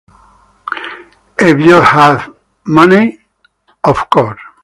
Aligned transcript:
If 1.37 1.59
you 1.59 1.79
have 1.79 2.35
money, 2.65 3.19
of 3.83 4.09
course. 4.09 4.39